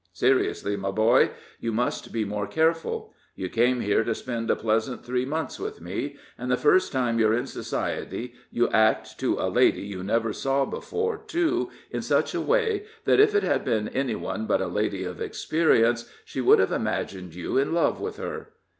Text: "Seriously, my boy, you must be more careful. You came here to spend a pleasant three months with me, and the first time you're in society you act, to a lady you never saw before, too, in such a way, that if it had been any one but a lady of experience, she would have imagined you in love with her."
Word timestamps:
"Seriously, 0.13 0.75
my 0.75 0.89
boy, 0.89 1.29
you 1.59 1.71
must 1.71 2.11
be 2.11 2.25
more 2.25 2.47
careful. 2.47 3.13
You 3.35 3.49
came 3.49 3.81
here 3.81 4.03
to 4.03 4.15
spend 4.15 4.49
a 4.49 4.55
pleasant 4.55 5.05
three 5.05 5.25
months 5.25 5.59
with 5.59 5.79
me, 5.79 6.17
and 6.39 6.49
the 6.49 6.57
first 6.57 6.91
time 6.91 7.19
you're 7.19 7.35
in 7.37 7.45
society 7.45 8.33
you 8.49 8.67
act, 8.69 9.19
to 9.19 9.35
a 9.37 9.45
lady 9.47 9.83
you 9.83 10.03
never 10.03 10.33
saw 10.33 10.65
before, 10.65 11.19
too, 11.19 11.69
in 11.91 12.01
such 12.01 12.33
a 12.33 12.41
way, 12.41 12.85
that 13.05 13.19
if 13.19 13.35
it 13.35 13.43
had 13.43 13.63
been 13.63 13.89
any 13.89 14.15
one 14.15 14.47
but 14.47 14.59
a 14.59 14.65
lady 14.65 15.03
of 15.03 15.21
experience, 15.21 16.11
she 16.25 16.41
would 16.41 16.57
have 16.57 16.71
imagined 16.71 17.35
you 17.35 17.59
in 17.59 17.71
love 17.71 18.01
with 18.01 18.17
her." 18.17 18.53